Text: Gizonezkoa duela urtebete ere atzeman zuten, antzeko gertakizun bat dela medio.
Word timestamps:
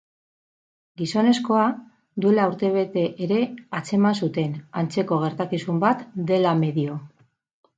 Gizonezkoa 1.01 1.65
duela 2.25 2.47
urtebete 2.53 3.03
ere 3.27 3.37
atzeman 3.81 4.17
zuten, 4.25 4.57
antzeko 4.83 5.21
gertakizun 5.27 5.83
bat 5.85 6.03
dela 6.33 6.57
medio. 6.65 6.99